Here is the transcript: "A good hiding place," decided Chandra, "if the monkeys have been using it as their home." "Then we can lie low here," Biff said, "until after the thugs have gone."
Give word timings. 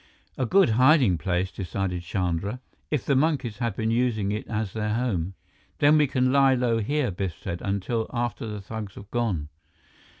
"A 0.35 0.47
good 0.47 0.69
hiding 0.69 1.19
place," 1.19 1.51
decided 1.51 2.01
Chandra, 2.01 2.59
"if 2.89 3.05
the 3.05 3.15
monkeys 3.15 3.59
have 3.59 3.75
been 3.75 3.91
using 3.91 4.31
it 4.31 4.47
as 4.47 4.73
their 4.73 4.95
home." 4.95 5.35
"Then 5.77 5.95
we 5.99 6.07
can 6.07 6.31
lie 6.31 6.55
low 6.55 6.79
here," 6.79 7.11
Biff 7.11 7.35
said, 7.39 7.61
"until 7.61 8.09
after 8.11 8.47
the 8.47 8.61
thugs 8.61 8.95
have 8.95 9.11
gone." 9.11 9.49